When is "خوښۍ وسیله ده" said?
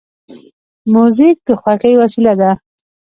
1.61-2.51